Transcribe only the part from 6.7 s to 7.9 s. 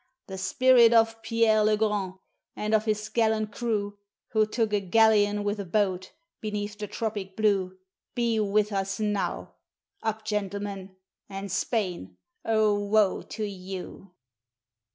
the tropic blue,